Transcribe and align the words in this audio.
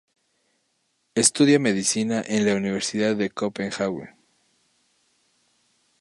Estudia 1.13 1.59
medicina 1.59 2.23
en 2.25 2.47
la 2.47 2.55
Universidad 2.55 3.15
de 3.15 3.29
Copenhague. 3.29 4.15